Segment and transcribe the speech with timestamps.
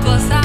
[0.00, 0.39] pasar.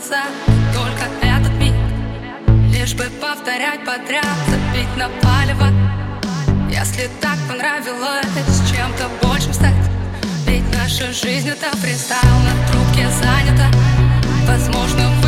[0.00, 0.22] глаза
[0.74, 1.74] Только этот миг
[2.72, 4.24] Лишь бы повторять подряд.
[4.48, 5.66] Забить на палево.
[6.70, 8.26] Если так понравилось
[8.70, 9.74] Чем-то большим стать.
[10.46, 13.70] Ведь наша жизнь это фристайл На трубке занята.
[14.46, 15.19] Возможно,